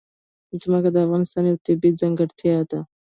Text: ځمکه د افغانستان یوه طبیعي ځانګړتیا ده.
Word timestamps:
ځمکه 0.61 0.89
د 0.93 0.97
افغانستان 1.05 1.43
یوه 1.49 1.63
طبیعي 1.65 1.97
ځانګړتیا 2.01 2.57
ده. 2.69 2.79